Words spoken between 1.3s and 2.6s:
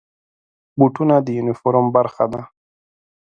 یونیفورم برخه ده.